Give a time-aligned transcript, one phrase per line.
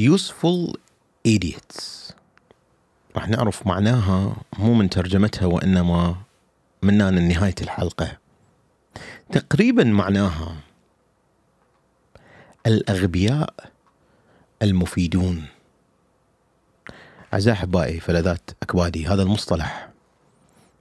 [0.00, 0.76] useful
[1.28, 2.12] idiots.
[3.16, 6.16] راح نعرف معناها مو من ترجمتها وإنما
[6.82, 8.18] من نهاية الحلقة.
[9.32, 10.56] تقريبا معناها
[12.66, 13.54] الأغبياء
[14.62, 15.44] المفيدون.
[17.34, 19.88] أعزائي أحبائي فلذات أكبادي هذا المصطلح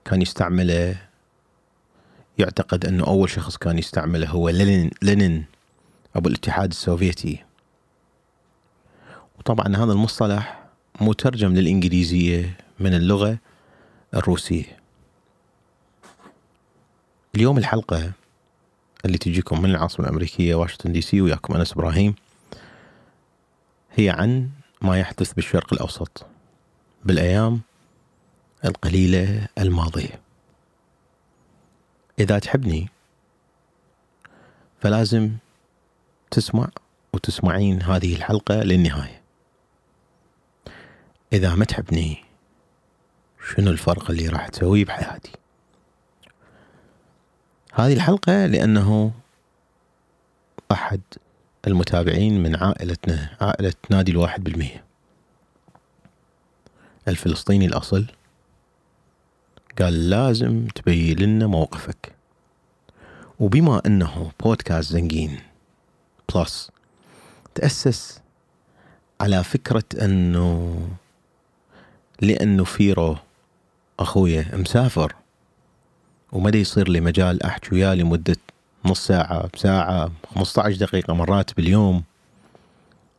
[0.05, 0.95] كان يستعمله
[2.37, 5.45] يعتقد أنه أول شخص كان يستعمله هو لينين, لينين
[6.15, 7.43] أبو الاتحاد السوفيتي.
[9.41, 10.63] وطبعا هذا المصطلح
[11.01, 13.37] مترجم للإنجليزية من اللغة
[14.13, 14.77] الروسية.
[17.35, 18.11] اليوم الحلقة
[19.05, 22.15] اللي تجيكم من العاصمة الأمريكية واشنطن دي سي وياكم أنس إبراهيم
[23.95, 24.49] هي عن
[24.81, 26.25] ما يحدث بالشرق الأوسط
[27.05, 27.61] بالأيام
[28.65, 30.21] القليلة الماضية.
[32.19, 32.89] إذا تحبني
[34.81, 35.31] فلازم
[36.31, 36.69] تسمع
[37.13, 39.20] وتسمعين هذه الحلقة للنهاية.
[41.33, 42.17] إذا ما تحبني
[43.49, 45.31] شنو الفرق اللي راح تسويه بحياتي؟
[47.73, 49.11] هذه الحلقة لأنه
[50.71, 51.01] أحد
[51.67, 54.83] المتابعين من عائلتنا عائلة نادي الواحد بالمية.
[57.07, 58.05] الفلسطيني الأصل
[59.79, 62.15] قال لازم تبين لنا موقفك.
[63.39, 65.39] وبما أنه بودكاست زنقين
[66.35, 66.71] Plus
[67.55, 68.21] تأسس
[69.21, 70.87] على فكرة أنه
[72.21, 73.17] لأنه فيرو
[73.99, 75.15] أخويا مسافر
[76.31, 78.37] وما يصير لي مجال أحكي وياه لمدة
[78.85, 82.03] نص ساعة ساعة 15 دقيقة مرات باليوم.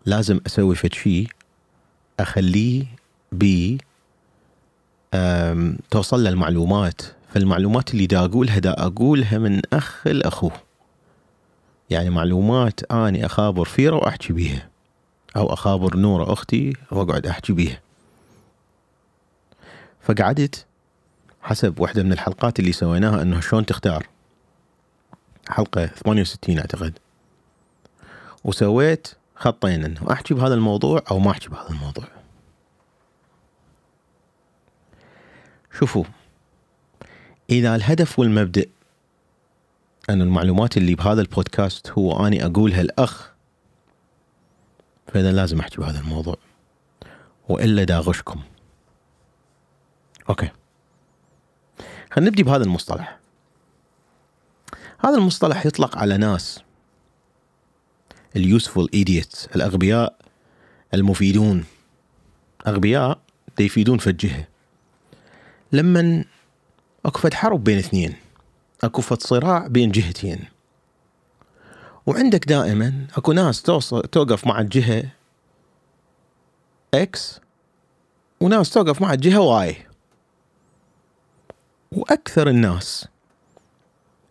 [0.06, 1.28] لازم أسوي فد شيء
[2.20, 2.84] أخليه
[3.32, 3.78] بي
[5.90, 7.02] توصل له المعلومات.
[7.34, 10.52] فالمعلومات اللي دا أقولها دا أقولها من أخ لأخوه
[11.90, 14.68] يعني معلومات أني أخابر فيرة وأحكي بيها
[15.36, 17.80] أو أخابر نورة أختي وأقعد أحكي بيها.
[20.02, 20.66] فقعدت
[21.42, 24.06] حسب واحدة من الحلقات اللي سويناها أنه شلون تختار؟
[25.48, 26.98] حلقة 68 أعتقد.
[28.44, 32.04] وسويت خطين أنه أحكي بهذا الموضوع أو ما أحكي بهذا الموضوع.
[35.78, 36.04] شوفوا
[37.50, 38.64] إذا الهدف والمبدأ
[40.10, 43.32] أن المعلومات اللي بهذا البودكاست هو أني أقولها الأخ
[45.06, 46.36] فإذا لازم أحكي بهذا الموضوع.
[47.48, 48.42] وإلا داغشكم.
[50.32, 50.50] أوكي.
[52.12, 53.18] خلينا نبدي بهذا المصطلح.
[54.98, 56.60] هذا المصطلح يطلق على ناس.
[58.36, 60.16] ال useful idiots الأغبياء
[60.94, 61.64] المفيدون.
[62.66, 63.18] أغبياء
[63.60, 64.46] يفيدون في الجهة.
[65.72, 66.24] لما
[67.06, 68.14] أكو فد حرب بين اثنين
[68.84, 70.44] أكو فد صراع بين جهتين.
[72.06, 75.04] وعندك دائما أكو ناس توقف مع الجهة
[76.94, 77.40] X
[78.40, 79.91] وناس توقف مع الجهة Y
[81.96, 83.08] وأكثر الناس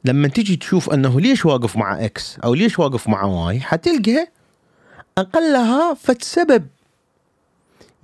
[0.05, 4.27] لما تجي تشوف أنه ليش واقف مع X أو ليش واقف مع Y حتلقى
[5.17, 6.67] أقلها فد سبب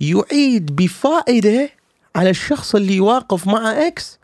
[0.00, 1.70] يعيد بفائدة
[2.16, 4.18] على الشخص اللي واقف مع X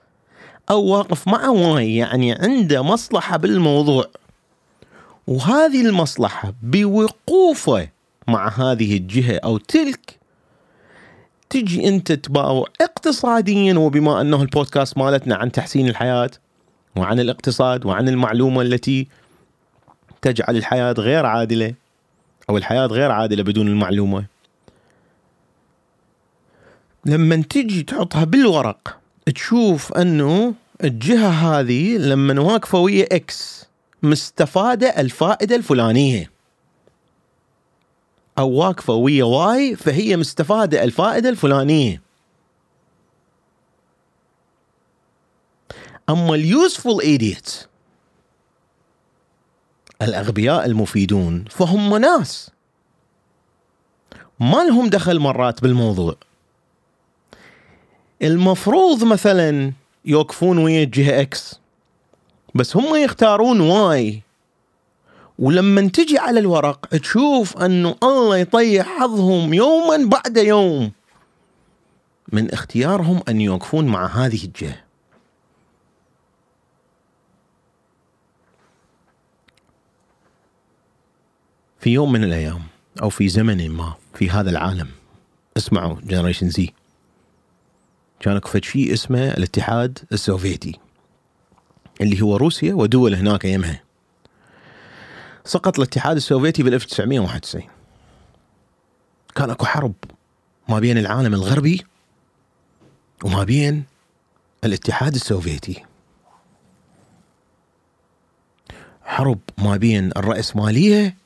[0.71, 4.07] أو واقف مع Y يعني عنده مصلحة بالموضوع.
[5.27, 7.89] وهذه المصلحة بوقوفه
[8.29, 10.19] مع هذه الجهة أو تلك
[11.51, 16.31] تجي انت تباوع اقتصاديا وبما انه البودكاست مالتنا عن تحسين الحياة
[16.97, 19.09] وعن الاقتصاد وعن المعلومة التي
[20.23, 21.75] تجعل الحياة غير عادلة
[22.51, 24.25] أو الحياة غير عادلة بدون المعلومة.
[27.07, 28.99] لما تجي تحطها بالورق
[29.35, 30.55] تشوف أنه
[30.85, 33.67] الجهة هذه لما واقفة ويا إكس
[34.03, 36.34] مستفادة الفائدة الفلانية.
[38.39, 42.03] أو واقفة ويا Y فهي مستفادة الفائدة الفلانية.
[46.09, 47.69] أما ال useful idiots
[50.03, 52.51] الأغبياء المفيدون فهم ناس.
[54.41, 56.17] ما لهم دخل مرات بالموضوع.
[58.23, 59.73] المفروض مثلا
[60.05, 61.61] يوقفون ويا الجهه X
[62.55, 64.24] بس هم يختارون Y.
[65.39, 70.93] ولما تجي على الورق تشوف أنه الله يطيح حظهم يوما بعد يوم.
[72.33, 74.85] من اختيارهم أن يوقفون مع هذه الجهة.
[81.81, 82.63] في يوم من الأيام
[83.03, 84.89] أو في زمن ما في هذا العالم
[85.57, 86.73] اسمعوا جنريشن زي.
[88.21, 90.79] كان اكو شيء اسمه الاتحاد السوفيتي
[92.01, 93.84] اللي هو روسيا ودول هناك يمها.
[95.45, 97.63] سقط الاتحاد السوفيتي بال 1991
[99.35, 99.95] كان أكو حرب
[100.69, 101.85] ما بين العالم الغربي
[103.25, 103.85] وما بين
[104.65, 105.85] الاتحاد السوفيتي.
[109.03, 111.17] حرب ما بين الرأسمالية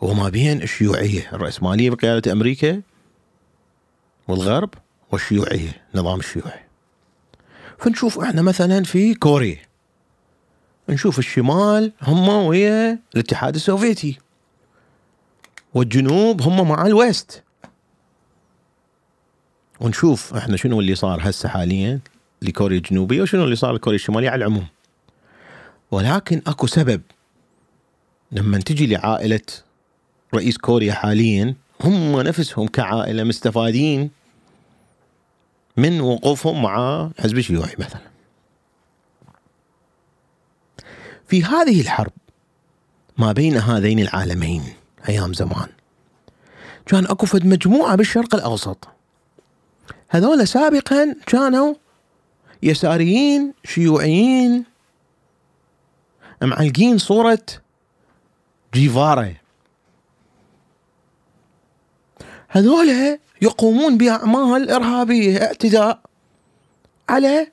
[0.00, 1.30] وما بين الشيوعية.
[1.32, 2.82] الرأسمالية بقيادة أمريكا
[4.28, 4.70] والغرب
[5.12, 6.60] والشيوعية النظام الشيوعي.
[7.78, 9.58] فنشوف إحنا مثلا في كوريا.
[10.88, 14.18] نشوف الشمال هم ويا الاتحاد السوفيتي.
[15.74, 17.42] والجنوب هم مع الويست.
[19.80, 22.00] ونشوف إحنا شنو اللي صار هسه حاليا
[22.42, 24.66] لكوريا الجنوبية وشنو اللي صار لكوريا الشمالية على العموم.
[25.90, 27.02] ولكن أكو سبب.
[28.32, 29.40] لما تجي لعائلة
[30.34, 34.10] رئيس كوريا حاليا هم نفسهم كعائلة مستفادين
[35.76, 38.13] من وقوفهم مع حزب الشيوعي مثلا.
[41.28, 42.12] في هذه الحرب
[43.18, 44.62] ما بين هذين العالمين
[45.08, 45.68] أيام زمان.
[46.86, 48.88] كان أكو فد مجموعة بالشرق الأوسط.
[50.08, 51.74] هذول سابقا كانوا
[52.62, 54.64] يساريين شيوعيين
[56.42, 57.46] معلقين صورة
[58.74, 59.34] جيفارا.
[62.48, 66.00] هذول يقومون بأعمال إرهابية اعتداء
[67.08, 67.52] على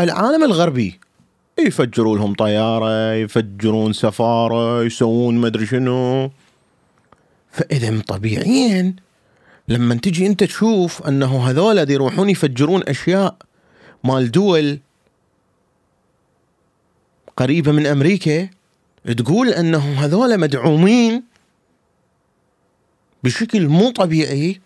[0.00, 1.00] العالم الغربي.
[1.58, 6.30] يفجروا لهم طيارة يفجرون سفارة يسوون مدري شنو
[7.50, 8.94] فإذا طبيعيا
[9.68, 13.36] لما تجي أنت تشوف أنه هذول يروحون يفجرون أشياء
[14.04, 14.78] مال دول
[17.36, 18.48] قريبة من أمريكا
[19.16, 21.22] تقول أنه هذول مدعومين
[23.24, 24.60] بشكل مو طبيعي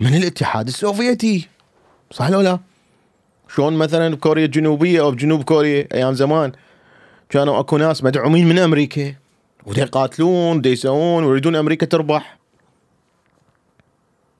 [0.00, 1.48] من الاتحاد السوفيتي
[2.10, 2.58] صح ولا لا؟
[3.56, 6.52] شلون مثلا بكوريا الجنوبية أو بجنوب كوريا أيام زمان
[7.28, 9.14] كانوا أكو ناس مدعومين من أمريكا
[9.66, 12.38] ودي يقاتلون ودي يسوون ويريدون أمريكا تربح.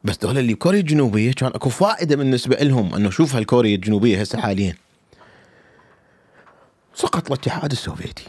[0.04, 4.40] بس دول اللي بكوريا الجنوبية كان أكو فائدة بالنسبة لهم إنه شوف هالكوريا الجنوبية هسه
[4.40, 4.74] حاليا.
[6.94, 8.26] سقط الاتحاد السوفيتي.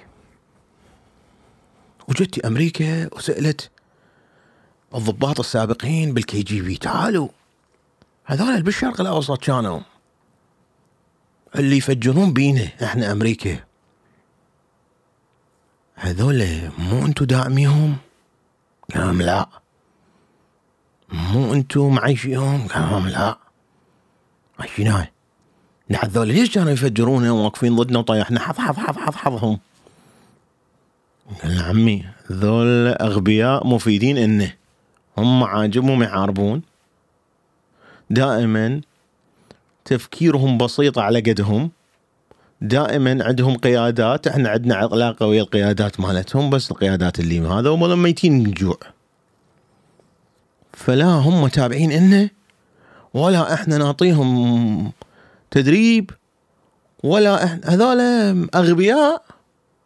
[2.08, 3.70] وجت أمريكا وسألت
[4.96, 7.28] الضباط السابقين بال KGB تعالوا
[8.26, 9.80] هذول بالشرق الأوسط كانوا.
[11.56, 13.58] اللي يفجرون بينا إحنا أمريكا.
[15.96, 17.98] هذول مو انتو داعميهم؟
[18.96, 19.50] قام لا.
[21.10, 23.38] مو أنتم معيشيهم؟ قالوا لا.
[24.60, 25.12] عايشينها
[25.90, 29.60] نحن ذول ليش كانوا يفجرونه وواقفين ضدنا وطيحنا حظ حظ حظ حظ حظهم
[31.44, 34.54] قال عمي ذول أغبياء مفيدين إنه
[35.18, 36.62] هم عاجبهم يحاربون.
[38.10, 38.82] دائما
[39.88, 41.72] تفكيرهم بسيط على قدهم.
[42.62, 48.44] دائما عندهم قيادات إحنا عندنا علاقة ويا القيادات مالتهم بس القيادات اللي هذا هم ميتين
[48.44, 48.78] من جوع.
[50.74, 52.30] فلا هم تابعين إنه
[53.14, 54.92] ولا إحنا نعطيهم
[55.52, 56.12] تدريب
[57.04, 58.00] ولا إحنا هذول
[58.56, 59.24] أغبياء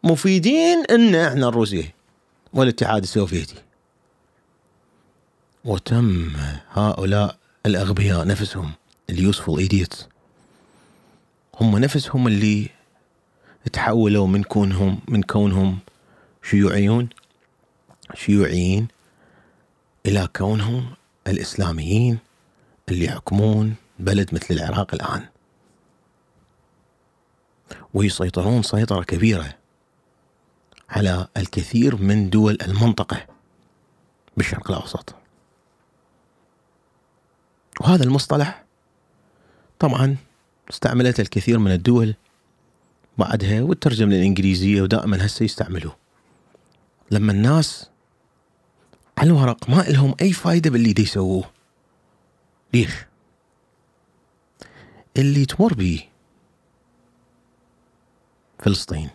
[0.04, 1.96] مفيدين إن إحنا الروسية
[2.54, 3.56] والاتحاد السوفيتي.
[5.66, 6.32] وتم
[6.74, 8.72] هؤلاء الأغبياء نفسهم.
[9.12, 10.08] ال useful idiots
[11.60, 12.70] هم نفسهم اللي
[13.74, 15.80] تحولوا من كونهم من كونهم
[16.44, 17.10] شيوعيون
[18.14, 18.88] شيوعيين
[20.06, 20.94] إلى كونهم
[21.28, 22.18] الإسلاميين
[22.90, 25.26] اللي يحكمون بلد مثل العراق الآن.
[27.94, 29.56] ويسيطرون سيطرة كبيرة
[30.90, 33.26] على الكثير من دول المنطقة
[34.38, 35.16] بالشرق الأوسط.
[37.82, 38.61] وهذا المصطلح
[39.82, 40.18] طبعا
[40.70, 42.16] استعملته الكثير من الدول
[43.18, 45.96] بعدها وترجم للإنجليزية ودائما هسه يستعملوه.
[47.12, 47.90] لما الناس
[49.18, 51.52] على الورق ما لهم أي فايدة باللي دي يسووه.
[52.74, 52.92] ليش؟
[55.18, 56.04] اللي تمر به
[58.60, 59.10] فلسطين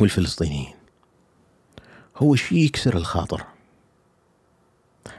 [0.00, 0.74] والفلسطينيين.
[2.16, 3.46] هو شيء يكسر الخاطر؟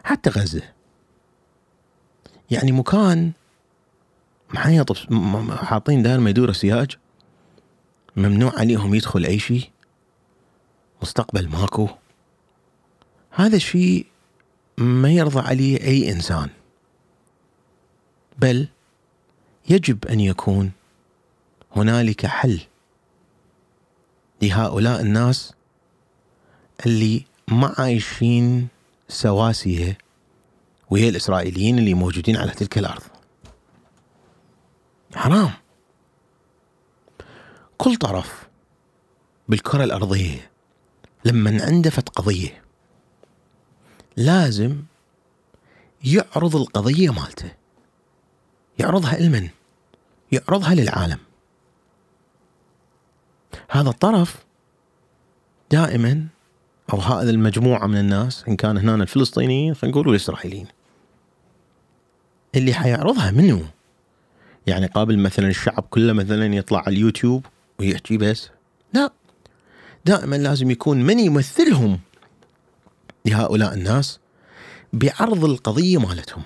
[0.04, 0.74] حتى غزة.
[2.52, 3.32] يعني مكان
[4.54, 4.92] محيط
[5.52, 6.92] حاطين ما يدور سياج.
[8.16, 9.70] ممنوع عليهم يدخل أي شيء.
[11.02, 11.90] مستقبل ماكو.
[13.32, 14.06] هذا الشيء
[14.78, 16.50] ما يرضى عليه أي إنسان.
[18.40, 18.68] بل
[19.70, 20.72] يجب أن يكون
[21.76, 22.62] هنالك حل
[24.42, 25.54] لهؤلاء الناس
[26.86, 28.68] اللي ما عايشين
[29.08, 29.98] سواسية
[30.90, 33.17] وهي الإسرائيليين اللي موجودين على تلك الأرض.
[35.18, 35.52] حرام
[37.78, 38.48] كل طرف
[39.48, 40.52] بالكرة الأرضية
[41.26, 42.64] لما عنده فت قضية
[44.18, 44.84] لازم
[46.04, 47.52] يعرض القضية مالته
[48.80, 49.50] يعرضها لمن؟
[50.32, 51.20] يعرضها للعالم
[53.70, 54.46] هذا الطرف
[55.72, 56.28] دائما
[56.94, 60.68] أو هذه المجموعة من الناس إن كان هنا الفلسطينيين خلينا نقول والاسرائيليين
[62.56, 63.62] اللي حيعرضها منو؟
[64.68, 67.46] يعني قابل مثلا الشعب كله مثلا يطلع على اليوتيوب
[67.80, 68.50] ويحكي بس.
[68.94, 69.12] لا.
[70.06, 72.00] دائما لازم يكون من يمثلهم
[73.26, 74.20] لهؤلاء الناس
[74.94, 76.44] بعرض القضية مالتهم.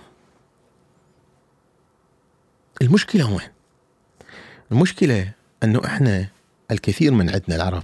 [2.81, 3.47] المشكلة وين؟
[4.71, 5.31] المشكلة
[5.63, 6.27] أنه إحنا
[6.71, 7.83] الكثير من عندنا العرب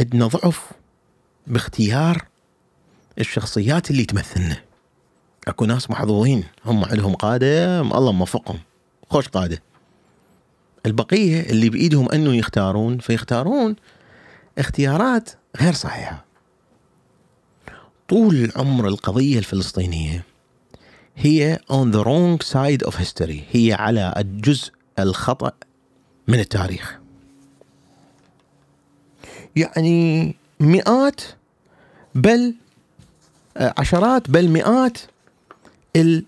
[0.00, 0.72] عندنا ضعف
[1.46, 2.26] باختيار
[3.18, 4.56] الشخصيات اللي تمثلنا.
[5.48, 8.58] اكو ناس محظوظين هم عندهم قاده الله موفقهم.
[9.10, 9.62] خوش قاده
[10.86, 13.76] البقية اللي بإيدهم أنه يختارون فيختارون
[14.58, 16.24] اختيارات غير صحيحة.
[18.08, 20.24] طول عمر القضية الفلسطينية
[21.16, 25.52] هي on the wrong side of history هي على الجزء الخطأ
[26.28, 26.98] من التاريخ.
[29.56, 31.20] يعني مئات
[32.14, 32.54] بل
[33.56, 34.98] عشرات بل مئات
[35.96, 36.24] ال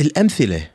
[0.00, 0.70] الأمثلة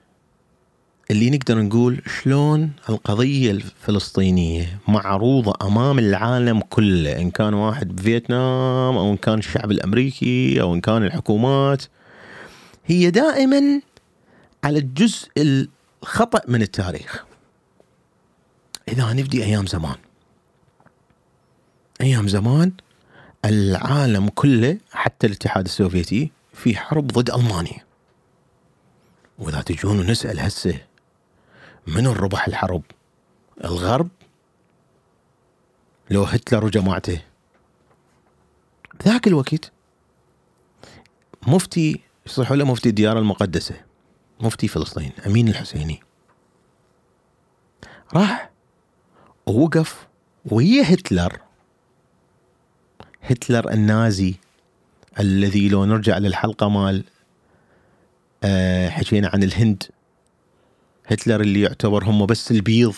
[1.11, 9.11] اللي نقدر نقول شلون القضية الفلسطينية معروضة أمام العالم كله إن كان واحد بفيتنام أو
[9.11, 11.83] إن كان الشعب الأمريكي أو إن كان الحكومات
[12.85, 13.81] هي دائما
[14.63, 17.25] على الجزء الخطأ من التاريخ.
[18.89, 19.95] إذا نبدي أيام زمان.
[22.01, 22.71] أيام زمان
[23.45, 27.85] العالم كله حتى الاتحاد السوفيتي في حرب ضد ألمانيا.
[29.39, 30.81] وإذا تجون ونسأل هسه
[31.87, 32.83] من ربح الحرب؟
[33.63, 34.09] الغرب؟
[36.09, 37.21] لو هتلر وجماعته.
[39.03, 39.71] ذاك الوقت
[41.47, 43.75] مفتي يصيحوا له مفتي الديار المقدسة؟
[44.39, 45.99] مفتي فلسطين أمين الحسيني.
[48.13, 48.49] راح
[49.45, 50.07] ووقف
[50.45, 51.44] ويا هتلر.
[53.25, 54.35] هتلر النازي
[55.19, 57.03] الذي لو نرجع للحلقة مال
[58.43, 59.83] أه حكينا عن الهند.
[61.07, 62.93] هتلر اللي يعتبر هم بس البيض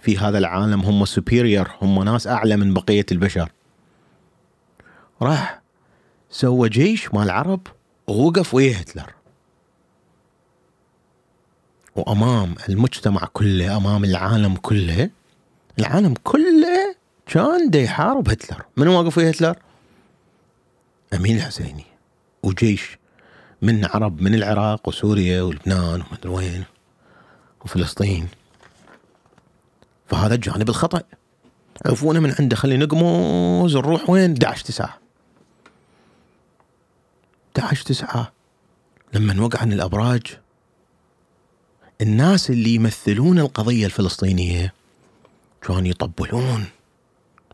[0.00, 3.52] في هذا العالم هم سوبيريور هم ناس أعلى من بقية البشر.
[5.22, 5.62] راح
[6.30, 7.66] سوى جيش مال العرب
[8.06, 9.12] ووقف ويا هتلر.
[11.96, 15.10] وأمام المجتمع كله أمام العالم كله
[15.78, 16.48] العالم كله
[17.34, 19.56] كان دا يحارب هتلر؟ من واقف ويا هتلر؟
[21.14, 21.84] أمين الحسيني
[22.42, 22.98] وجيش
[23.62, 26.64] من عرب من العراق وسوريا ولبنان ومدري وين
[27.64, 28.28] وفلسطين.
[30.06, 31.02] فهذا الجانب الخطأ.
[31.86, 34.98] عفونا من عنده خلي نقمز نروح وين؟ 11 9
[37.56, 38.32] 11 9
[39.12, 40.22] لما وقع عن الأبراج
[42.00, 44.74] الناس اللي يمثلون القضية الفلسطينية
[45.62, 46.64] كانوا يطبلون؟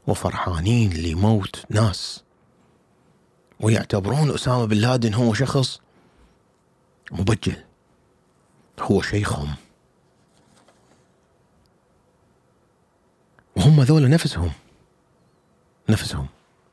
[0.06, 2.24] وفرحانين لموت ناس.
[3.60, 5.80] ويعتبرون أسامة بن لادن هو شخص
[7.12, 7.56] مبجل.
[8.80, 9.54] هو شيخهم.
[13.56, 14.52] وهم ذولا نفسهم.
[15.88, 16.26] نفسهم.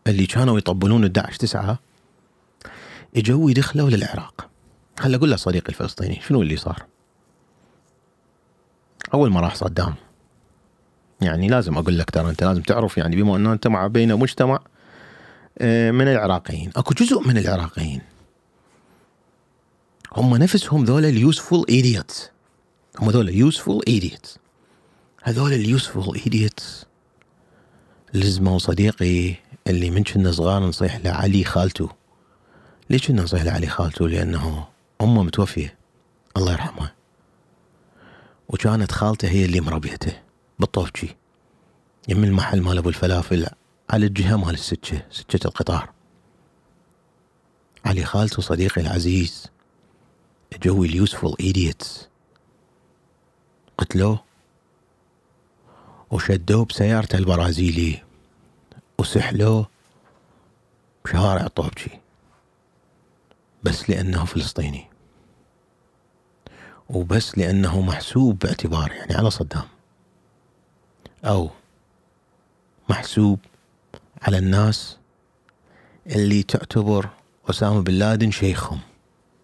[0.07, 1.79] اللي كانوا يطبلون 11 9
[3.15, 4.49] إجوا يدخلوا للعراق.
[4.99, 6.85] هلا أقول له صديقي الفلسطيني شنو اللي صار؟
[9.13, 9.95] أول ما راح صدام.
[11.21, 14.59] يعني لازم أقول لك ترى أنت لازم تعرف يعني بما أنه أنت مع بين مجتمع
[15.57, 16.71] آه، من العراقيين.
[16.75, 18.01] أكو جزء من العراقيين.
[20.15, 22.31] هم نفسهم ذولا اليوسفول ايديوتس
[22.99, 24.37] هم ذولا useful idiots
[25.23, 26.85] هذول ال useful idiots
[28.13, 29.35] لزموا صديقي
[29.67, 31.89] اللي من كنا صغار نصيح له علي خالته
[32.89, 34.67] ليش كنا نصيح له علي خالته لأنه
[35.01, 35.77] أمه متوفية.
[36.37, 36.93] الله يرحمها.
[38.49, 40.13] وكانت خالته هي اللي مربيته.
[40.59, 41.15] بالطوبجي
[42.07, 43.47] يم المحل مال أبو الفلافل
[43.89, 45.89] على الجهة مال السكه سكه القطار.
[47.85, 49.45] علي خالته صديقي العزيز
[50.63, 52.09] جوي ال useful idiots
[53.77, 54.23] قتلوه
[56.11, 58.03] وشدوه بسيارته البرازيلي
[58.99, 59.69] وسحلوه
[61.05, 62.01] بشوارع الطوبجي
[63.63, 64.87] بس لأنه فلسطيني.
[66.89, 69.76] وبس لأنه محسوب باعتبار يعني على صدام.
[71.25, 71.49] أو
[72.89, 73.39] محسوب
[74.21, 74.97] على الناس
[76.07, 77.09] اللي تعتبر
[77.49, 78.79] أسامة بن لادن شيخهم.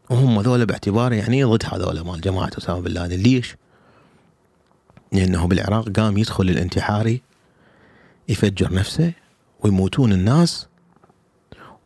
[0.10, 3.16] وهم ذولا باعتبار يعني ضد هذول مال جماعة أسامة بن لادن.
[3.16, 3.56] ليش؟
[5.12, 7.22] لأنه بالعراق قام يدخل الانتحاري
[8.30, 9.14] يفجر نفسه
[9.64, 10.68] ويموتون الناس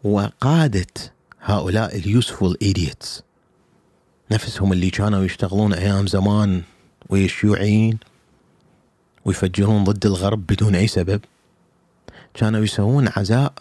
[0.03, 0.87] وقادة
[1.41, 3.23] هؤلاء ال useful idiots
[4.31, 6.61] نفسهم اللي كانوا يشتغلون أيام زمان
[7.09, 7.97] ويا الشيوعيين
[9.27, 11.21] ويفجرون ضد الغرب بدون أي سبب.
[12.33, 13.53] كانوا يسوون عزاء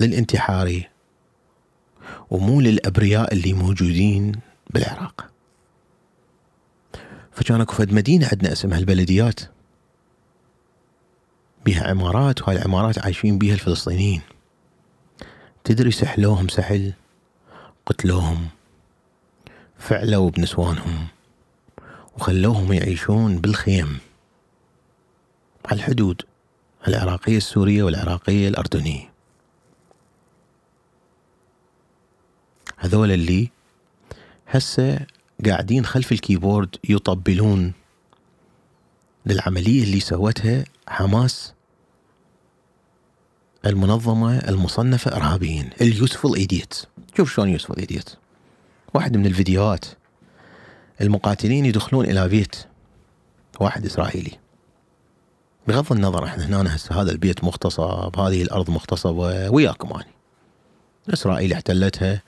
[0.00, 0.88] للانتحاري
[2.30, 4.32] ومو للأبرياء اللي موجودين
[4.70, 5.26] بالعراق.
[7.32, 9.40] فكان أكو فد مدينة عندنا اسمها البلديات.
[11.64, 14.20] بيها عمارات وهاي العمارات عايشين بيها الفلسطينيين.
[15.64, 16.92] تدري سحلوهم سحل
[17.86, 18.48] قتلوهم
[19.78, 21.06] فعلوا بنسوانهم
[22.16, 23.98] وخلوهم يعيشون بالخيم.
[25.66, 26.22] على الحدود
[26.88, 29.12] العراقية السورية والعراقية الأردنية.
[32.76, 33.50] هذول اللي
[34.46, 35.06] هسه
[35.46, 37.72] قاعدين خلف ال keyboard يطبلون
[39.26, 41.54] للعملية اللي سوتها حماس
[43.66, 48.16] المنظمة المصنفة إرهابيين ال useful idiots شوف شلون useful idiots
[48.94, 49.84] واحد من الفيديوهات
[51.00, 52.56] المقاتلين يدخلون إلى بيت
[53.60, 54.45] واحد إسرائيلي.
[55.68, 60.12] بغض النظر إحنا هنا هسه هذا البيت مغتصب هذه الأرض مغتصبة وياكم أني
[61.12, 62.22] إسرائيل احتلتها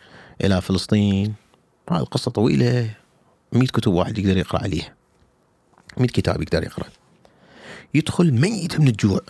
[0.45, 1.35] إلى فلسطين.
[1.90, 2.90] هذه القصة طويلة.
[3.52, 4.95] 100 كتب واحد يقدر يقرأ عليها.
[5.97, 6.87] 100 كتاب يقدر يقرأ.
[7.95, 9.21] يدخل ميت من الجوع.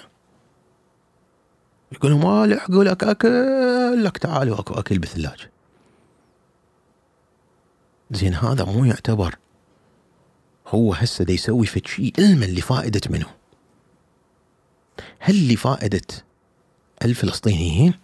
[1.92, 4.04] يقول ما لحقوا لك أكل.
[4.04, 5.50] لك تعالوا اكو أكل بالثلاجة.
[8.10, 9.34] زين هذا مو يعتبر
[10.66, 13.37] هو هسه دا يسوي فد شيء علما لفائدة منه.
[15.18, 16.00] هل لفائدة
[17.04, 17.94] الفلسطينيين؟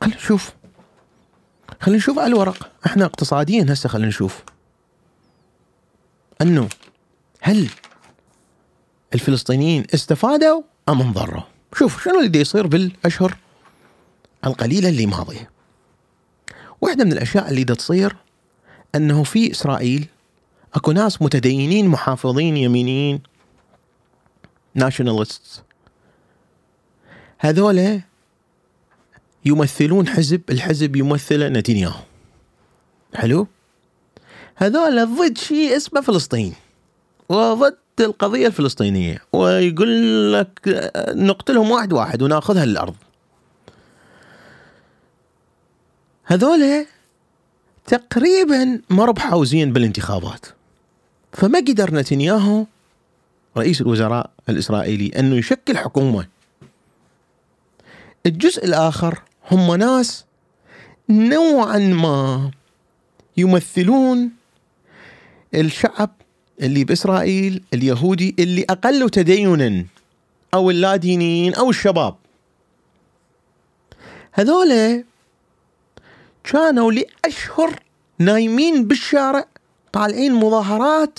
[0.00, 0.52] خلينا نشوف.
[1.80, 2.70] خلينا نشوف على الورق.
[2.86, 4.42] إحنا اقتصاديا هسه خلينا نشوف.
[6.42, 6.68] انه
[7.40, 7.68] هل
[9.14, 11.42] الفلسطينيين استفادوا أم انضروا؟
[11.78, 13.36] شوف شنو اللي يصير بالأشهر
[14.46, 15.50] القليلة اللي ماضية؟
[16.80, 18.16] واحدة من الأشياء اللي تصير
[18.94, 20.06] أنه في إسرائيل
[20.74, 23.20] أكو ناس متدينين محافظين يمينيين
[24.74, 25.62] ناشوناليست
[27.38, 28.00] هذولا
[29.44, 32.00] يمثلون حزب الحزب يمثله نتنياهو.
[33.14, 33.46] حلو؟
[34.56, 36.54] هذول ضد شيء اسمه فلسطين.
[37.28, 39.18] وضد القضية الفلسطينية.
[39.32, 40.60] ويقول لك
[41.08, 42.94] نقتلهم واحد واحد وناخذها للأرض.
[46.24, 46.86] هذول
[47.86, 50.46] تقريبا ما ربحوا زين بالانتخابات.
[51.32, 52.66] فما قدر نتنياهو
[53.56, 56.26] رئيس الوزراء الإسرائيلي أنه يشكل حكومة.
[58.26, 60.24] الجزء الآخر هم ناس
[61.08, 62.50] نوعا ما
[63.36, 64.30] يمثلون
[65.54, 66.10] الشعب
[66.60, 69.84] اللي بإسرائيل اليهودي اللي أقل تدينا
[70.54, 72.14] أو اللادينيين أو الشباب.
[74.32, 75.04] هذول
[76.44, 77.80] كانوا لأشهر
[78.18, 79.44] نايمين بالشارع
[79.92, 81.18] طالعين مظاهرات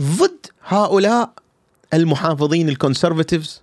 [0.00, 1.32] ضد هؤلاء
[1.94, 3.62] المحافظين الكونسرفتيفز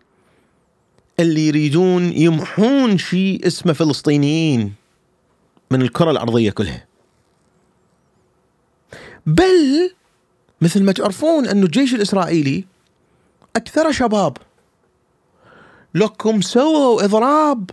[1.20, 4.74] اللي يريدون يمحون شيء اسمه فلسطينيين
[5.72, 6.86] من الكرة الأرضية كلها.
[9.26, 9.92] بل
[10.62, 12.66] مثل ما تعرفون أن الجيش الإسرائيلي
[13.56, 14.38] أكثر شباب.
[15.96, 17.70] لكم سووا إضراب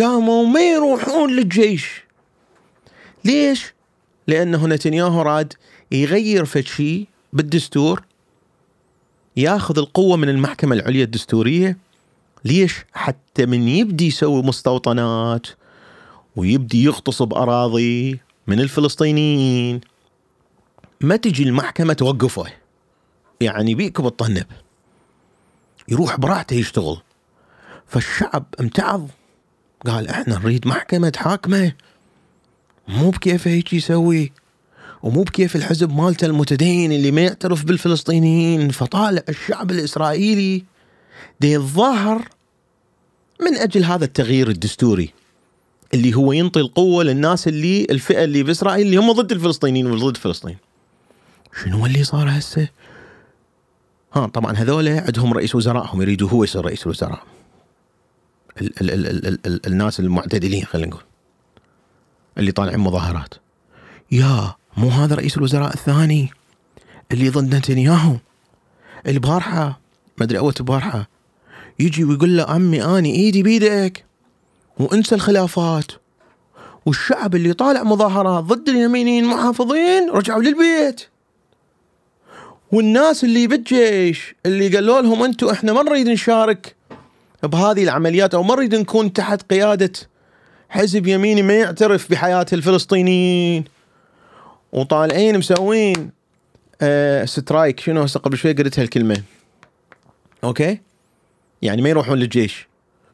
[0.00, 2.04] قاموا ما يروحون للجيش.
[3.24, 3.74] ليش؟
[4.26, 5.52] لأنه نتنياهو راد
[5.92, 8.02] يغير فد شيء بالدستور
[9.36, 11.78] ياخذ القوة من المحكمة العليا الدستورية.
[12.44, 15.46] ليش؟ حتى من يبدي يسوي مستوطنات
[16.36, 19.80] ويبدي يغتصب أراضي من الفلسطينيين.
[21.00, 22.52] ما تجي المحكمة توقفه.
[23.40, 24.46] يعني بيك بالطنب
[25.88, 26.96] يروح براحته يشتغل.
[27.86, 29.08] فالشعب امتعض.
[29.86, 31.72] قال إحنا نريد محكمة حاكمة.
[32.88, 34.32] مو بكيف هيك يسوي.
[35.02, 38.70] ومو بكيف الحزب مالته المتدين اللي ما يعترف بالفلسطينيين.
[38.70, 40.64] فطالع الشعب الإسرائيلي
[41.40, 42.28] دي يتظاهر
[43.40, 45.12] من أجل هذا التغيير الدستوري
[45.94, 50.56] اللي هو ينطي القوة للناس اللي الفئة اللي بإسرائيل اللي هم ضد الفلسطينيين وضد فلسطين.
[51.64, 52.68] شنو اللي صار هسه؟
[54.12, 57.22] ها طبعا هذول عندهم رئيس وزرائهم يريدوا هو يصير رئيس الوزراء.
[58.60, 61.02] ال ال ال ال ال ال الناس المعتدلين خلينا نقول.
[62.38, 63.34] اللي طالعين مظاهرات.
[64.10, 66.30] يا مو هذا رئيس الوزراء الثاني
[67.12, 68.16] اللي ضد نتنياهو؟
[69.06, 69.80] البارحة
[70.18, 71.08] ما أدري أول بارحة
[71.78, 74.04] يجي ويقول له عمي اني إيدي بيدك
[74.78, 75.92] وأنسى الخلافات.
[76.86, 81.00] والشعب اللي طالع مظاهرات ضد اليمينيين المحافظين رجعوا للبيت.
[82.72, 86.76] والناس اللي بالجيش اللي قالوا لهم أنتم إحنا ما نريد نشارك
[87.42, 89.92] بهذه العمليات أو ما نريد نكون تحت قيادة
[90.68, 93.77] حزب يميني ما يعترف بحياة الفلسطينيين.
[94.72, 96.10] وطالعين مسوين
[96.80, 97.80] آه strike.
[97.80, 99.22] شنو هسه؟ قبل شوي قلت هالكلمة.
[100.44, 100.80] okay؟
[101.62, 102.68] يعني ما يروحون للجيش.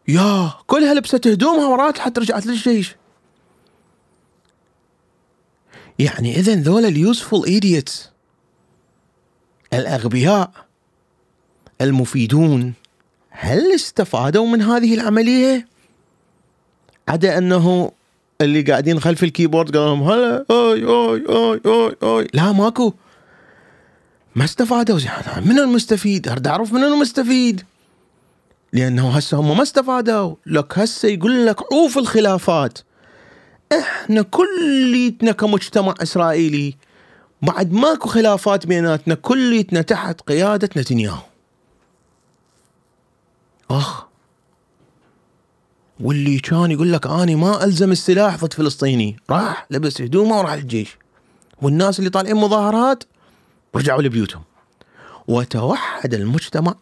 [0.09, 2.97] يا كلها لبست هدومها ورات حتى رجعت للجيش.
[5.99, 8.11] يعني اذا ذولا ال useful idiots
[9.73, 10.51] الأغبياء
[11.81, 12.75] المفيدون
[13.31, 15.69] هل استفادوا من هذه العملية؟
[17.09, 17.93] عدا أنه
[18.45, 22.27] اللي قاعدين خلف الكيبورد قال لهم هلا أوي أوي أوي أوي أوي.
[22.35, 22.93] لا ماكو.
[24.35, 24.99] ما استفادوا
[25.45, 27.63] من المستفيد؟ أريد أعرف من المستفيد.
[28.73, 30.35] لأنه هسه هم ما استفادوا.
[30.47, 32.79] لك هسه يقول لك عوف الخلافات.
[33.73, 36.75] إحنا كليتنا كمجتمع إسرائيلي
[37.43, 41.23] بعد ماكو خلافات بيناتنا كليتنا تحت قيادة نتنياهو.
[43.71, 44.04] أخ.
[46.01, 50.99] واللي كان يقول لك اني ما ألزم السلاح ضد فلسطيني راح لبس هدومه وراح للجيش.
[51.63, 53.05] والناس اللي طالعين مظاهرات
[53.75, 54.43] رجعوا لبيوتهم.
[55.29, 56.75] وتوحد المجتمع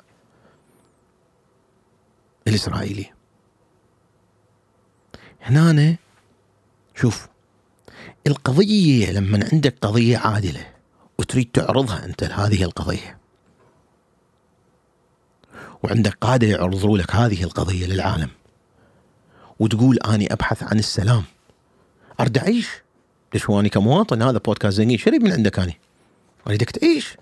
[2.48, 3.10] الإسرائيلي.
[5.42, 5.96] هنا
[6.94, 7.28] شوف
[8.26, 10.66] القضية لما عندك قضية عادلة
[11.18, 13.18] وتريد تعرضها أنت هذه القضية
[15.82, 18.28] وعندك قادة يعرضوا لك هذه القضية للعالم
[19.62, 21.22] وتقول أني أبحث عن السلام.
[22.20, 22.68] أرد أعيش.
[23.34, 25.72] ليش واني كمواطن؟ هذا بودكاست زنقين شريب من عندك أنا
[26.46, 27.16] أريدك تعيش.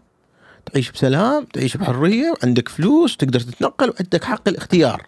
[0.73, 5.07] تعيش بسلام تعيش بحرية وعندك فلوس تقدر تتنقل وعندك حق الاختيار.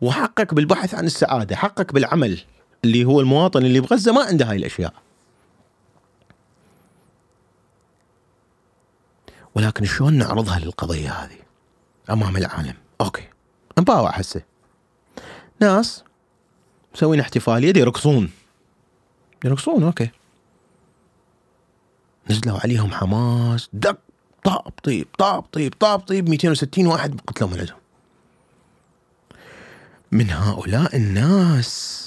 [0.00, 2.40] وحقك بالبحث عن السعادة حقك بالعمل.
[2.84, 4.94] اللي هو المواطن اللي بغزة ما عنده هاي الأشياء.
[9.54, 11.38] ولكن شلون نعرضها للقضية هذه
[12.10, 13.28] أمام العالم؟ okay.
[13.78, 14.42] نباوع هسه
[15.60, 16.04] ناس
[16.94, 18.30] مسوين احتفالية يرقصون
[19.44, 20.10] يرقصون okay
[22.30, 23.98] نزلوا عليهم حماس دق
[24.44, 27.76] طاب طيب طاب طيب طاب طيب 260 واحد قتلوا ولدهم
[30.12, 32.02] من هؤلاء الناس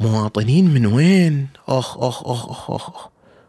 [0.00, 3.08] مواطنين من وين؟ أخ أخ أخ أخ أخ.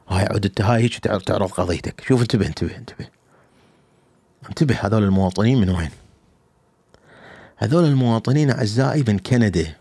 [0.10, 3.08] هاي عود انت هاي هيك تعرض قضيتك شوف انتبه انتبه انتبه
[4.50, 5.90] انتبه هذول المواطنين من وين؟
[7.58, 9.76] هذول المواطنين أعزائي من كندا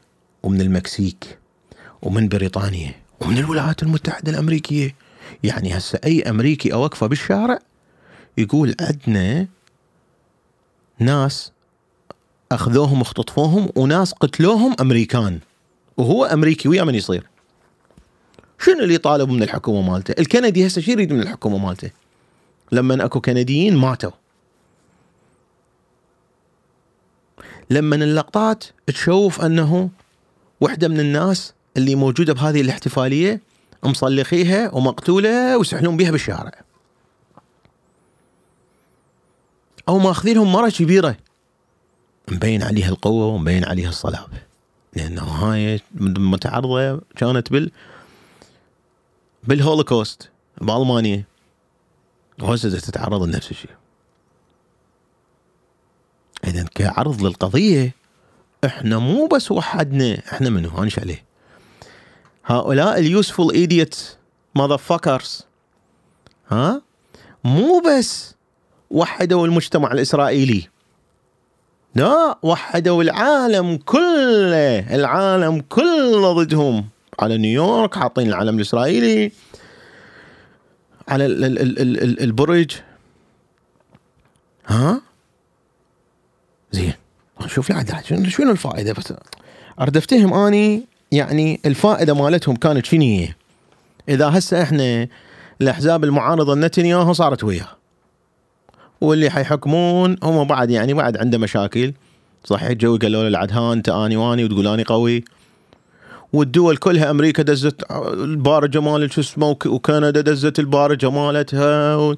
[0.44, 1.38] ومن المكسيك
[2.02, 4.94] ومن بريطانيا ومن الولايات المتحدة الأمريكية.
[5.44, 7.58] يعني هسه أي أمريكي أوقفه بالشارع
[8.38, 9.48] يقول عندنا
[10.98, 11.52] ناس
[12.52, 15.40] أخذوهم واختطفوهم وناس قتلوهم أمريكان
[15.96, 17.26] وهو أمريكي ويا من يصير.
[18.58, 21.90] شنو اللي طالب من الحكومة مالته؟ الكندي هسه شو يريد من الحكومة مالته؟
[22.72, 24.10] لما أكو كنديين ماتوا.
[27.70, 29.90] لما اللقطات تشوف أنه
[30.64, 33.40] وحدة من الناس اللي موجودة بهذه الاحتفالية
[33.82, 36.52] مصلخيها ومقتولة ويسحلون بها بالشارع.
[39.88, 41.16] أو ماخذينهم مرة كبيرة.
[42.28, 44.38] مبين عليها القوة ومبين عليها الصلابه
[44.96, 47.70] لأنه هاي متعرضة كانت بال
[49.44, 51.24] بالهولوكوست بألمانيا.
[52.42, 53.70] وهسه تتعرض لنفس الشيء.
[56.44, 57.94] اذا كعرض للقضية
[58.64, 61.24] إحنا مو بس وحدنا إحنا منو هانش عليه
[62.46, 63.96] هؤلاء ال useful
[64.54, 65.46] idiot motherfuckers
[66.48, 66.82] ها؟
[67.44, 68.34] مو بس
[68.90, 70.68] وحدوا المجتمع الإسرائيلي.
[71.94, 76.88] لا وحدوا العالم كله العالم كله ضدهم.
[77.20, 79.32] على نيويورك حاطين العلم الإسرائيلي.
[81.08, 82.70] على ال ال ال ال ال البرج.
[84.66, 85.02] ها؟
[86.72, 86.94] زين.
[87.46, 87.70] شوف
[88.10, 89.12] لي شنو الفائدة؟ بس
[89.80, 93.28] اريد أفتهم أني يعني الفائدة مالتهم كانت شنو هي؟
[94.08, 95.08] إذا هسه إحنا
[95.60, 97.68] الأحزاب المعارضة لنتنياهو صارت وياه
[99.00, 101.92] واللي حيحكمون هم بعد يعني بعد عنده مشاكل.
[102.44, 105.24] صحيح جو قالوا له العدهان انت آني وآني وتقول آني قوي.
[106.32, 112.14] والدول كلها أمريكا دزت البارجة مال شو اسمه وكندا دزت البارجة مالتها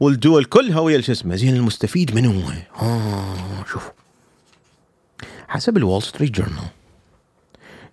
[0.00, 2.42] والدول كلها ويا شو اسمه زين المستفيد من هو؟
[2.82, 3.90] آه شوف.
[5.48, 6.68] حسب الول ستريت جورنال.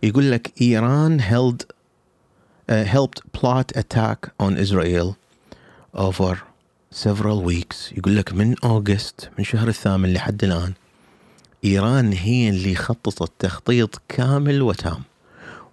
[0.03, 5.15] يقول لك إيران held uh, helped plot attack on Israel
[5.93, 6.35] over
[6.91, 7.97] several weeks.
[7.97, 10.73] يقول لك من August من شهر الثامن لحد الآن
[11.65, 15.03] إيران هي اللي خططت تخطيط كامل وتام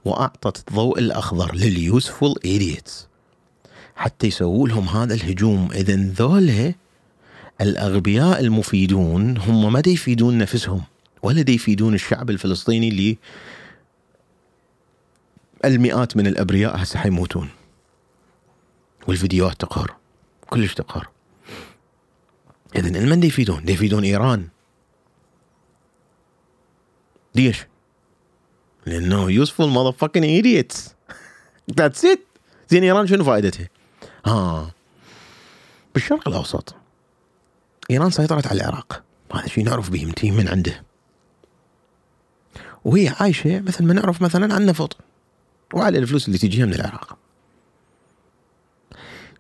[0.05, 3.09] وأعطت الضوء الأخضر لل useful idiots
[3.97, 5.69] حتى يسووا لهم هذا الهجوم.
[5.73, 6.75] اذا ذولا
[7.61, 10.83] الأغبياء المفيدون هم ما يفيدون نفسهم.
[11.23, 13.19] ولا دي يفيدون الشعب الفلسطيني اللي
[15.65, 17.49] المئات من الأبرياء هسه حيموتون.
[19.09, 19.97] والفيديوهات تقهر.
[20.51, 21.09] كلش تقهر.
[22.77, 24.49] اذا المن دي يفيدون؟ دي يفيدون إيران.
[27.35, 27.67] ليش؟
[28.87, 30.95] لأنه useful motherfucking idiots
[31.77, 32.21] that's it
[32.69, 33.69] زين إيران شنو فائدتها؟
[34.27, 34.33] ها.
[34.33, 34.71] آه.
[35.95, 36.75] بالشرق الأوسط.
[37.91, 39.03] إيران سيطرت على العراق.
[39.35, 40.88] هذا شيء نعرف به من عنده.
[42.85, 44.97] وهي عايشة مثل ما نعرف مثلا عن النفط
[45.75, 47.19] وعلى الفلوس اللي تجيها من العراق.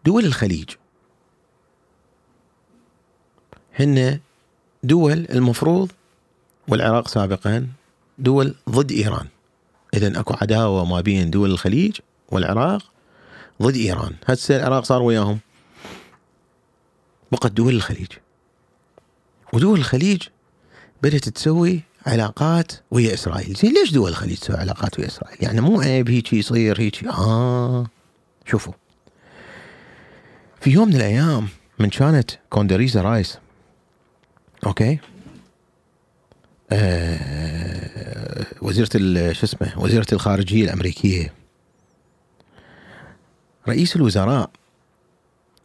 [0.04, 0.70] دول الخليج.
[3.74, 4.20] هن
[4.82, 5.92] دول المفروض
[6.68, 7.68] والعراق سابقا
[8.18, 9.26] دول ضد إيران.
[9.94, 11.96] اذا أكو عداوة ما بين دول الخليج
[12.30, 12.82] والعراق
[13.62, 14.14] ضد إيران.
[14.26, 15.38] هسه العراق صار وياهم.
[17.32, 18.12] بقت دول الخليج.
[19.52, 20.22] ودول الخليج
[21.02, 23.54] بدأت تسوي علاقات ويا إسرائيل.
[23.54, 27.04] زين ليش دول الخليج تسوي علاقات ويا إسرائيل؟ يعني مو عيب هيك يصير هيك.
[27.04, 27.86] آه.
[28.46, 28.72] شوفوا.
[30.60, 33.38] في يوم من الأيام من كانت كوندريزا رايس
[34.66, 34.98] أوكي؟
[36.72, 38.88] آه وزيرة
[39.32, 41.32] شو اسمه وزيرة الخارجية الأمريكية.
[43.68, 44.50] رئيس الوزراء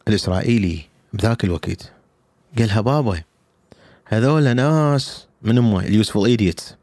[0.08, 0.80] الإسرائيلي
[1.12, 1.92] بذاك الوقت
[2.58, 3.22] قالها بابا
[4.04, 6.74] هذول ناس من أمه ال useful idiots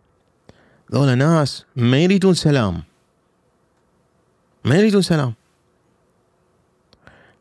[0.94, 2.84] هذول ناس ما يريدون سلام.
[4.66, 5.34] ما يريدون سلام.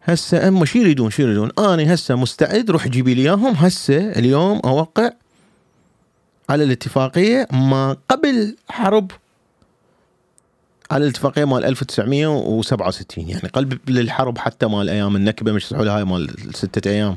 [0.02, 3.54] هسه اما شو يريدون؟ شو يريدون؟ أنا هسه مستعد روح جيبي لي إياهم.
[3.54, 5.11] هسه اليوم أوقع
[6.48, 9.11] على الاتفاقية ما قبل حرب.
[10.90, 16.90] على الاتفاقية مال 1967 يعني قبل الحرب حتى مال أيام النكبة مش هاي مال ستة
[16.90, 17.16] أيام.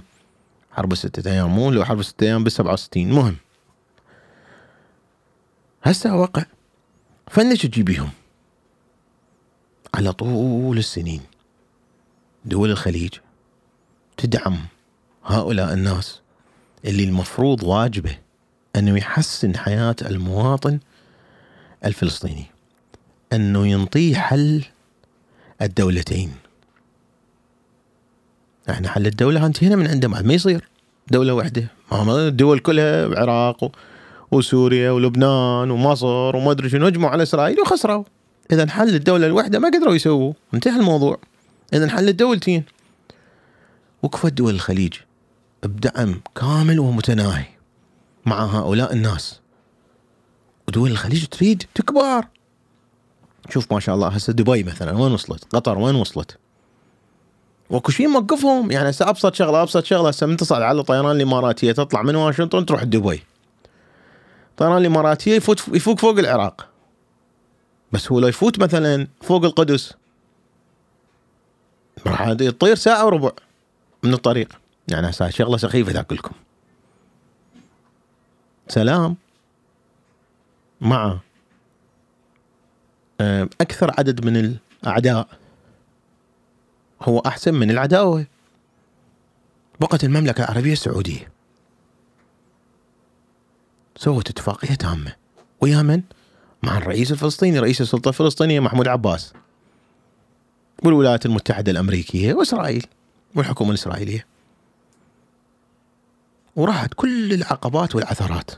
[0.72, 3.36] حرب الستة أيام مو لو حرب الستة أيام بال 67 مهم.
[5.84, 6.46] هسه وقع
[7.28, 8.10] فليش تجيبيهم؟
[9.94, 11.22] على طول السنين.
[12.46, 13.14] دول الخليج
[14.18, 14.60] تدعم
[15.26, 16.22] هؤلاء الناس
[16.86, 18.18] اللي المفروض واجبه
[18.76, 20.80] أنه يحسن حياة المواطن
[21.86, 22.46] الفلسطيني
[23.34, 24.64] أنه ينطيه حل
[25.62, 26.34] الدولتين.
[28.70, 30.70] إحنا حل الدولة انتهينا من عنده ما يصير.
[31.12, 33.72] دولة واحدة ما الدول كلها العراق
[34.34, 38.04] وسوريا ولبنان ومصر وما أدري شنو هجموا على إسرائيل وخسروا.
[38.52, 40.34] اذا حل الدولة الواحده ما قدروا يسووا.
[40.54, 41.18] انتهى الموضوع.
[41.74, 42.64] اذا حل الدولتين.
[44.04, 44.94] وقفت دول الخليج
[45.64, 47.46] بدعم كامل ومتناهي
[48.26, 49.40] مع هؤلاء الناس.
[50.68, 52.26] ودول الخليج تريد تكبر
[53.50, 56.38] شوف ما شاء الله هسه دبي مثلا وين وصلت؟ قطر وين وصلت؟
[57.70, 61.72] وأكو شيء موقفهم؟ يعني هسه أبسط شغلة أبسط شغلة هسه من تصعد على طيران الإماراتية
[61.72, 63.24] تطلع من واشنطن تروح دبي.
[64.58, 66.70] طيران الإماراتية يفوت يفوق فوق العراق.
[67.92, 69.94] بس هو لو يفوت مثلا فوق القدس
[72.08, 73.32] راح يطير ساعة وربع
[74.04, 74.60] من الطريق.
[74.88, 76.32] يعني هسه شغلة سخيفة ذاك لكم
[78.68, 79.16] سلام.
[80.82, 81.20] مع
[83.22, 85.28] آه، أكثر عدد من الأعداء
[87.02, 88.26] هو أحسن من العداوة.
[89.80, 91.33] بقت المملكة العربية السعودية.
[93.96, 95.14] سوت اتفاقية تامه
[95.62, 96.02] ويا من؟
[96.64, 99.34] مع الرئيس الفلسطيني رئيس السلطة الفلسطينية محمود عباس
[100.84, 102.86] والولايات المتحدة الأمريكية وإسرائيل
[103.36, 104.26] والحكومة الإسرائيلية
[106.56, 108.52] وراحت كل العقبات والعثرات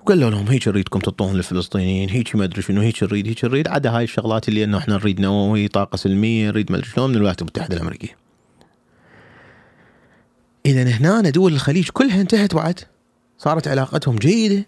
[0.00, 3.90] وقالوا لهم هيك نريدكم تعطون للفلسطينيين هيك ما أدري شنو هيك نريد هيك نريد عدا
[3.90, 7.42] هاي الشغلات اللي إنه إحنا نريد نووي طاقة سلمية نريد ما أدري شلون من الولايات
[7.42, 8.16] المتحدة الأمريكية.
[10.66, 12.80] اذا هنا دول الخليج كلها انتهت بعد
[13.38, 14.66] صارت علاقتهم جيدة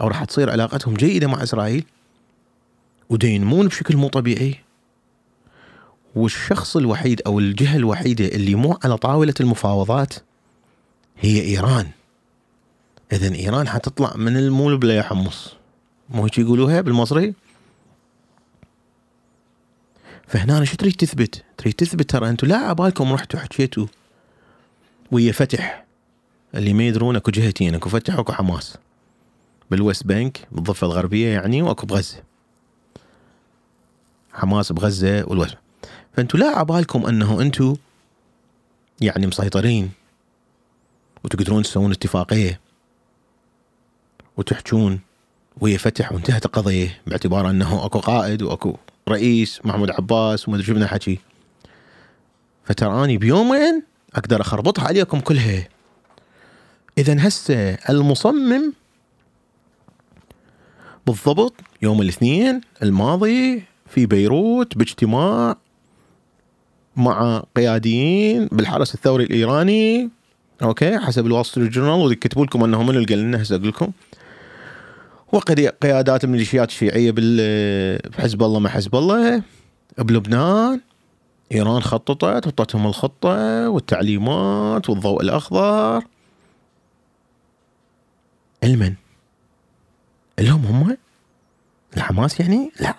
[0.00, 1.84] أو راح تصير علاقتهم جيدة مع إسرائيل.
[3.10, 4.58] ودينمون بشكل مو طبيعي.
[6.14, 10.14] والشخص الوحيد أو الجهة الوحيدة اللي مو على طاولة المفاوضات
[11.20, 11.90] هي إيران.
[13.12, 15.54] اذا إيران حتطلع من المول بلا يحمص.
[16.10, 17.34] مو هيك يقولوها بالمصري؟
[20.26, 23.86] فهنا شو تريد تثبت؟ تريد تثبت ترى أنتم لا عبالكم رحتوا حكيتوا
[25.10, 25.87] ويا فتح.
[26.54, 28.76] اللي ما يدرون اكو جهتين اكو فتح واكو حماس.
[29.70, 32.22] بال West Bank بالضفة الغربية يعني واكو بغزة.
[34.32, 35.56] حماس بغزة وال West
[36.16, 37.76] فانتم لا عبالكم انه أنتم
[39.00, 39.90] يعني مسيطرين
[41.24, 42.60] وتقدرون تسوون اتفاقية
[44.36, 45.00] وتحجون
[45.60, 48.76] ويا فتح وانتهت القضية باعتبار انه اكو قائد واكو
[49.08, 51.18] رئيس محمود عباس وما أدري شو حكي.
[52.64, 53.82] فترى اني بيومين
[54.14, 55.68] أقدر أخربطها عليكم كلها.
[56.98, 58.72] إذا هسه المصمم
[61.06, 65.56] بالضبط يوم الاثنين الماضي في بيروت باجتماع
[66.96, 70.10] مع قياديين بالحرس الثوري الإيراني.
[70.62, 73.68] أوكي حسب ال Wall Street Journal ويكتبوا لكم انه من اللي قال لنا هسه أقول
[73.68, 73.90] لكم.
[75.32, 77.10] وقيادات الميليشيات الشيعية
[78.10, 79.42] بحزب الله مع حزب الله
[79.98, 80.80] بلبنان.
[81.52, 86.04] إيران خططت وطتهم الخطة والتعليمات والضوء الأخضر.
[88.68, 88.94] المن
[90.38, 90.96] لهم هم
[91.96, 92.94] الحماس يعني؟ لا.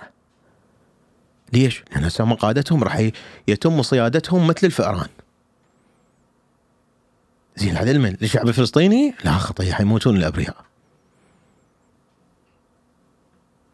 [1.53, 3.09] ليش؟ لأن هسه قادتهم راح
[3.47, 5.07] يتم صيادتهم مثل الفئران.
[7.55, 10.65] زين هذا المن للشعب الفلسطيني لا خطيه حيموتون الأبرياء.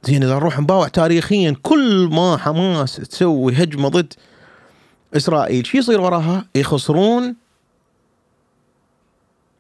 [0.03, 4.13] زين إذا نروح نباوع تاريخيا كل ما حماس تسوي هجمة ضد
[5.17, 7.36] إسرائيل شو يصير وراها؟ يخسرون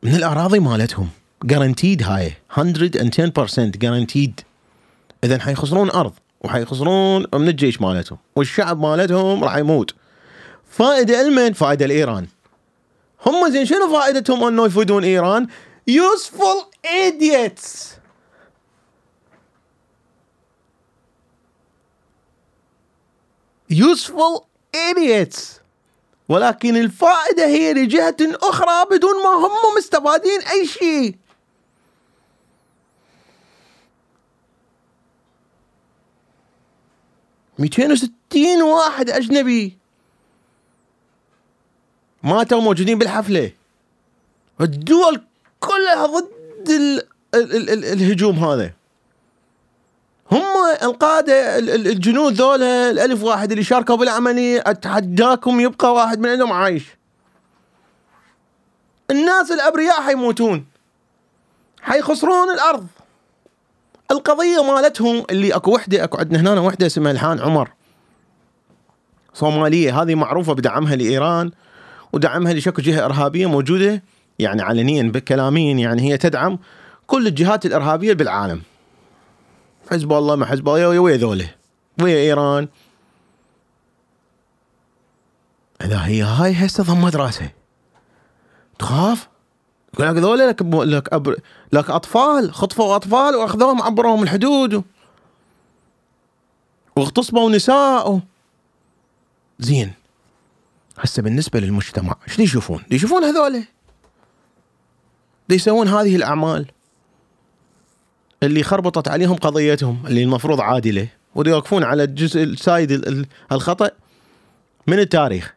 [0.03, 1.09] من الأراضي مالتهم.
[1.45, 2.33] جارانتيد هاي.
[2.57, 4.41] 110% جارانتيد
[5.23, 9.95] اذا حيخسرون أرض وحيخسرون من الجيش مالتهم والشعب مالتهم راح يموت.
[10.69, 12.27] فائدة لمن؟ فائدة لايران
[13.25, 15.47] هم زين شنو فائدتهم أنه يفيدون إيران؟
[15.87, 17.95] useful idiots
[23.69, 24.41] useful
[24.75, 25.59] idiots
[26.29, 31.15] ولكن الفائدة هي لجهة أخرى بدون ما هم مستفادين أي شيء.
[37.59, 39.77] ميتين وستين واحد أجنبي.
[42.23, 43.51] ماتوا موجودين بالحفلة.
[44.61, 45.21] الدول
[45.59, 47.01] كلها ضد ال
[47.35, 48.73] ال ال ال الهجوم هذا.
[50.31, 50.43] هم
[50.81, 56.83] القادة الجنود ذولا الألف واحد اللي شاركوا بالعملية أتحداكم يبقى واحد من عندهم عايش.
[59.11, 60.65] الناس الأبرياء حيموتون.
[61.81, 62.87] حيخسرون الأرض.
[64.11, 67.69] القضية مالتهم اللي أكو وحدة أكو عندنا هنا وحدة اسمها الحان عمر.
[69.33, 71.51] صومالية هذه معروفة بدعمها لإيران
[72.13, 74.03] ودعمها لشكل جهة إرهابية موجودة.
[74.39, 76.59] يعني علنيا بكلاميا يعني هي تدعم
[77.07, 78.61] كل الجهات الإرهابية بالعالم.
[79.91, 81.49] حزب الله ما حزب الله ويا ذوله؟
[82.01, 82.67] ويا إيران؟
[85.81, 87.51] إذا هي هاي هسه ضمت راسها.
[88.79, 89.27] تخاف؟
[89.99, 91.35] يقول لك لك أبر
[91.73, 94.83] لك أطفال خطفوا أطفال وأخذوهم عبروهم الحدود.
[96.95, 98.19] واغتصبوا نساء
[99.59, 99.93] زين.
[100.97, 103.63] هسه بالنسبة للمجتمع إيش يشوفون؟ يشوفون هذول
[105.49, 106.65] يسوون هذه الأعمال.
[108.43, 111.07] اللي خربطت عليهم قضيتهم اللي المفروض عادلة.
[111.35, 112.91] ويوقفون على الجزء السايد
[113.51, 113.91] الخطأ
[114.87, 115.53] من التاريخ.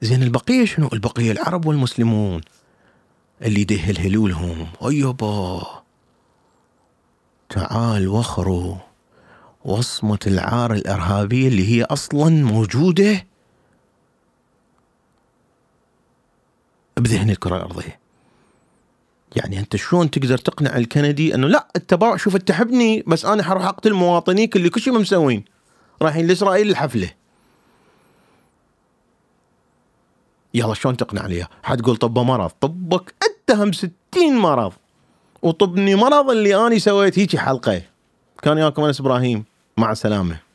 [0.00, 2.40] زين البقية شنو؟ البقية العرب والمسلمون.
[3.42, 5.66] اللي دهلهلوا لهم أيوبا.
[7.48, 8.76] تعال وخروا
[9.64, 13.26] وصمة العار الإرهابية اللي هي أصلا موجودة.
[16.96, 17.98] بذهن الكرة الأرضية.
[19.36, 23.92] يعني أنت شلون تقدر تقنع الكندي أنه لا التباع شوف تحبني بس أنا حروح أقتل
[23.92, 25.44] مواطنيك اللي كل شيء مسوين.
[26.02, 27.10] رايحين لإسرائيل الحفله
[30.56, 32.50] يلا شلون تقنع عليها حتقول طب مرض.
[32.60, 34.72] طبك اتهم ستين مرض.
[35.42, 37.82] وطبني مرض اللي اني سويت هيجي حلقة.
[38.42, 39.44] كان ياكم أنس إبراهيم.
[39.76, 40.45] مع السلامة.